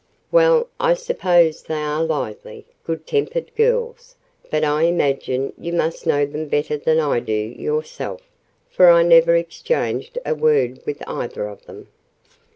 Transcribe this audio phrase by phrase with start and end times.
[0.31, 4.15] "Well, I suppose they are lively, good tempered girls;
[4.49, 8.21] but I imagine you must know them better than I do, yourself,
[8.67, 11.87] for I never exchanged a word with either of them."